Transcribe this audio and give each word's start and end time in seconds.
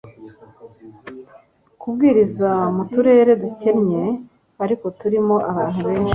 kubwiriza 1.79 2.49
mu 2.75 2.83
turere 2.91 3.31
dukennye, 3.43 4.03
ariko 4.63 4.85
turimo 4.99 5.35
abantu 5.51 5.79
benshi 5.87 5.99